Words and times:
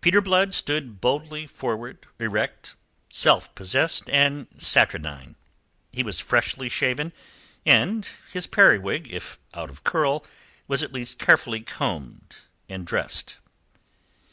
Peter 0.00 0.20
Blood 0.20 0.52
stood 0.52 1.00
boldly 1.00 1.46
forward, 1.46 2.06
erect, 2.18 2.74
self 3.08 3.54
possessed, 3.54 4.10
and 4.10 4.48
saturnine. 4.58 5.36
He 5.92 6.02
was 6.02 6.18
freshly 6.18 6.68
shaven, 6.68 7.12
and 7.64 8.04
his 8.32 8.48
periwig, 8.48 9.06
if 9.12 9.38
out 9.54 9.70
of 9.70 9.84
curl, 9.84 10.26
was 10.66 10.82
at 10.82 10.92
least 10.92 11.20
carefully 11.20 11.60
combed 11.60 12.34
and 12.68 12.84
dressed. 12.84 13.38